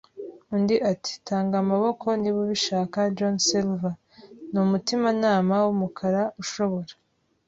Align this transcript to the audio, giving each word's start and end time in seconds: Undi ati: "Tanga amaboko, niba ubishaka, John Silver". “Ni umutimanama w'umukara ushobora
Undi 0.55 0.75
ati: 0.91 1.13
"Tanga 1.27 1.55
amaboko, 1.63 2.05
niba 2.19 2.37
ubishaka, 2.45 2.97
John 3.17 3.35
Silver". 3.47 3.93
“Ni 4.51 4.59
umutimanama 4.65 5.53
w'umukara 5.63 6.23
ushobora 6.43 6.93